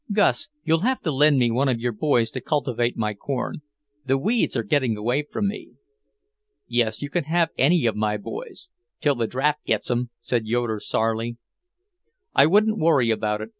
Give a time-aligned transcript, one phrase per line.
[0.11, 3.61] Gus, you'll have to lend me one of your boys to cultivate my corn.
[4.03, 5.73] The weeds are getting away from me."
[6.67, 8.69] "Yes, you can have any of my boys,
[8.99, 11.37] till the draft gets 'em," said Yoeder sourly.
[12.33, 13.49] "I wouldn't worry about it.